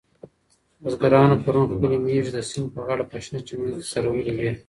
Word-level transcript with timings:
بزګرانو 0.81 1.35
پرون 1.43 1.65
خپلې 1.71 1.97
مېږې 2.05 2.31
د 2.33 2.37
سیند 2.49 2.67
په 2.75 2.81
غاړه 2.85 3.03
په 3.11 3.17
شنه 3.23 3.39
چمن 3.47 3.69
کې 3.75 3.83
څرولې 3.91 4.31
وې. 4.37 4.51